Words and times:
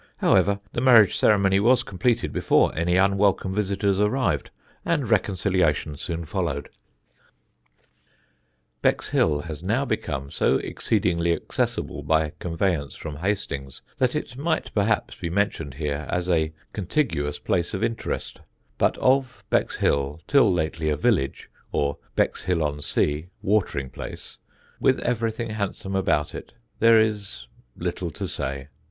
However, 0.17 0.59
the 0.73 0.81
marriage 0.81 1.15
ceremony 1.15 1.59
was 1.59 1.83
completed 1.83 2.33
before 2.33 2.73
any 2.75 2.95
unwelcome 2.97 3.53
visitors 3.53 3.99
arrived, 3.99 4.49
and 4.83 5.07
reconciliation 5.07 5.95
soon 5.95 6.25
followed." 6.25 6.69
[Sidenote: 6.71 7.83
BEXHILL] 8.81 8.81
Bexhill 8.81 9.41
has 9.41 9.61
now 9.61 9.85
become 9.85 10.31
so 10.31 10.57
exceedingly 10.57 11.31
accessible 11.35 12.01
by 12.01 12.31
conveyance 12.39 12.95
from 12.95 13.17
Hastings 13.17 13.83
that 13.99 14.15
it 14.15 14.35
might 14.35 14.73
perhaps 14.73 15.17
be 15.17 15.29
mentioned 15.29 15.75
here 15.75 16.07
as 16.09 16.27
a 16.27 16.51
contiguous 16.73 17.37
place 17.37 17.75
of 17.75 17.83
interest; 17.83 18.39
but 18.79 18.97
of 18.97 19.43
Bexhill, 19.51 20.19
till 20.25 20.51
lately 20.51 20.89
a 20.89 20.97
village, 20.97 21.47
or 21.71 21.99
Bexhill 22.15 22.63
on 22.63 22.81
Sea, 22.81 23.27
watering 23.43 23.91
place, 23.91 24.39
with 24.79 24.97
everything 25.01 25.51
handsome 25.51 25.93
about 25.95 26.33
it, 26.33 26.53
there 26.79 26.99
is 26.99 27.45
little 27.77 28.09
to 28.09 28.27
say. 28.27 28.69